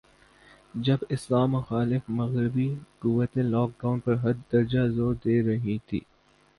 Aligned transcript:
جب 0.77 0.97
اسلام 1.09 1.51
مخالف 1.51 2.09
مغربی 2.11 2.67
قوتیں, 2.99 3.43
لاک 3.43 3.69
ڈاون 3.81 3.99
پر 3.99 4.15
حد 4.23 4.37
درجہ 4.51 4.87
زور 4.95 5.13
دے 5.25 5.41
رہی 5.43 5.77
تھیں 5.87 5.99